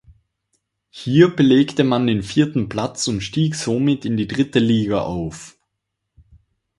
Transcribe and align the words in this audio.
Hier 0.89 1.27
belegte 1.35 1.83
man 1.83 2.07
den 2.07 2.23
vierten 2.23 2.69
Platz 2.69 3.07
und 3.07 3.21
stieg 3.21 3.53
somit 3.53 4.03
in 4.03 4.17
die 4.17 4.25
dritte 4.27 4.57
Liga 4.57 5.01
auf. 5.01 5.59